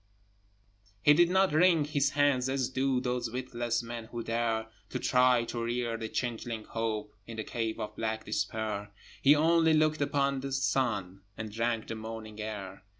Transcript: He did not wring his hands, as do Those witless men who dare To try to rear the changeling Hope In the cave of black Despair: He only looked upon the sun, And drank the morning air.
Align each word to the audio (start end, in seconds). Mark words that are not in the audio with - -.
He 1.03 1.13
did 1.13 1.29
not 1.29 1.53
wring 1.53 1.85
his 1.85 2.09
hands, 2.09 2.49
as 2.49 2.69
do 2.69 2.99
Those 2.99 3.29
witless 3.29 3.83
men 3.83 4.05
who 4.05 4.23
dare 4.23 4.65
To 4.89 4.97
try 4.97 5.43
to 5.43 5.61
rear 5.63 5.95
the 5.95 6.09
changeling 6.09 6.63
Hope 6.63 7.13
In 7.27 7.37
the 7.37 7.43
cave 7.43 7.79
of 7.79 7.95
black 7.95 8.25
Despair: 8.25 8.91
He 9.21 9.35
only 9.35 9.75
looked 9.75 10.01
upon 10.01 10.39
the 10.39 10.53
sun, 10.53 11.21
And 11.37 11.51
drank 11.51 11.85
the 11.85 11.93
morning 11.93 12.41
air. 12.41 12.83